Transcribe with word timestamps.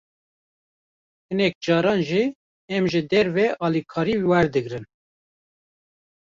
Hinek 1.29 1.55
caran 1.65 1.99
jî, 2.09 2.23
em 2.75 2.83
ji 2.91 3.01
derve 3.11 3.47
alîkarî 3.65 4.15
werdigrin 4.29 4.85